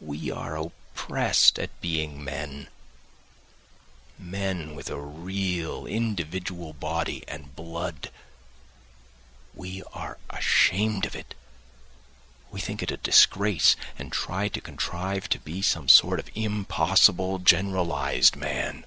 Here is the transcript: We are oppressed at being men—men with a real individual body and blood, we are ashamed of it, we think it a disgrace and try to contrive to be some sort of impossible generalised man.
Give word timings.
We 0.00 0.30
are 0.30 0.54
oppressed 0.56 1.58
at 1.58 1.80
being 1.80 2.22
men—men 2.22 4.76
with 4.76 4.88
a 4.88 5.00
real 5.00 5.86
individual 5.86 6.72
body 6.72 7.24
and 7.26 7.56
blood, 7.56 8.12
we 9.52 9.82
are 9.92 10.18
ashamed 10.30 11.04
of 11.04 11.16
it, 11.16 11.34
we 12.52 12.60
think 12.60 12.80
it 12.80 12.92
a 12.92 12.96
disgrace 12.96 13.74
and 13.98 14.12
try 14.12 14.46
to 14.46 14.60
contrive 14.60 15.28
to 15.30 15.40
be 15.40 15.62
some 15.62 15.88
sort 15.88 16.20
of 16.20 16.30
impossible 16.36 17.40
generalised 17.40 18.36
man. 18.36 18.86